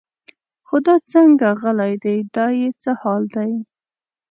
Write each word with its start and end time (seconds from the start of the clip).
خو 0.67 0.75
دا 0.85 0.95
څنګه 1.13 1.47
غلی 1.61 1.93
دی 2.03 2.17
دا 2.35 2.45
یې 2.59 2.69
څه 2.81 2.91
حال 3.01 3.23
دی. 3.35 3.51